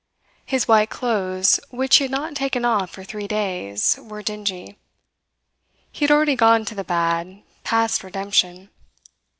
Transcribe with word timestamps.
His 0.47 0.67
white 0.67 0.89
clothes, 0.89 1.59
which 1.69 1.97
he 1.97 2.05
had 2.05 2.09
not 2.11 2.33
taken 2.33 2.65
off 2.65 2.89
for 2.89 3.03
three 3.03 3.27
days, 3.27 3.99
were 4.01 4.23
dingy. 4.23 4.79
He 5.91 6.05
had 6.05 6.11
already 6.11 6.35
gone 6.35 6.65
to 6.65 6.73
the 6.73 6.83
bad, 6.83 7.43
past 7.63 8.03
redemption. 8.03 8.71